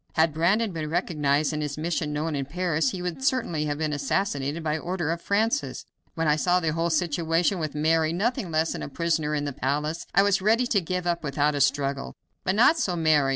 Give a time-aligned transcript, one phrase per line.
[0.15, 3.93] Had Brandon been recognized and his mission known in Paris, he would certainly have been
[3.93, 5.85] assassinated by order of Francis.
[6.15, 9.53] When I saw the whole situation, with Mary nothing less than a prisoner in the
[9.53, 13.29] palace, I was ready to give up without a struggle, but not so Mary.